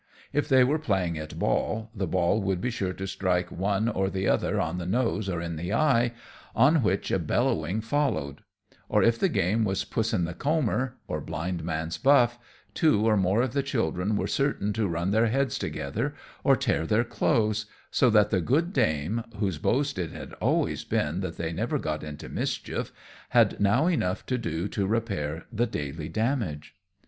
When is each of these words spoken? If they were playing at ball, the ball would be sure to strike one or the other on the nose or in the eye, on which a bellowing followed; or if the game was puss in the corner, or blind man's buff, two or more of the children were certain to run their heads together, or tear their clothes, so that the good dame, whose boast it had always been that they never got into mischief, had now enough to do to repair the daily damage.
If 0.33 0.49
they 0.49 0.63
were 0.63 0.79
playing 0.79 1.19
at 1.19 1.37
ball, 1.37 1.91
the 1.93 2.07
ball 2.07 2.41
would 2.41 2.59
be 2.59 2.71
sure 2.71 2.91
to 2.91 3.05
strike 3.05 3.51
one 3.51 3.87
or 3.87 4.09
the 4.09 4.27
other 4.27 4.59
on 4.59 4.79
the 4.79 4.87
nose 4.87 5.29
or 5.29 5.39
in 5.39 5.57
the 5.57 5.75
eye, 5.75 6.13
on 6.55 6.81
which 6.81 7.11
a 7.11 7.19
bellowing 7.19 7.81
followed; 7.81 8.41
or 8.89 9.03
if 9.03 9.19
the 9.19 9.29
game 9.29 9.63
was 9.63 9.83
puss 9.85 10.11
in 10.11 10.23
the 10.25 10.33
corner, 10.33 10.97
or 11.07 11.21
blind 11.21 11.63
man's 11.63 11.99
buff, 11.99 12.39
two 12.73 13.07
or 13.07 13.15
more 13.15 13.43
of 13.43 13.53
the 13.53 13.61
children 13.61 14.15
were 14.17 14.25
certain 14.25 14.73
to 14.73 14.87
run 14.87 15.11
their 15.11 15.27
heads 15.27 15.59
together, 15.59 16.15
or 16.43 16.55
tear 16.55 16.87
their 16.87 17.03
clothes, 17.03 17.67
so 17.91 18.09
that 18.09 18.31
the 18.31 18.41
good 18.41 18.73
dame, 18.73 19.23
whose 19.35 19.59
boast 19.59 19.99
it 19.99 20.09
had 20.11 20.33
always 20.41 20.83
been 20.83 21.19
that 21.19 21.37
they 21.37 21.53
never 21.53 21.77
got 21.77 22.03
into 22.03 22.27
mischief, 22.27 22.91
had 23.29 23.59
now 23.59 23.85
enough 23.85 24.25
to 24.25 24.39
do 24.39 24.67
to 24.67 24.87
repair 24.87 25.45
the 25.53 25.67
daily 25.67 26.09
damage. 26.09 26.73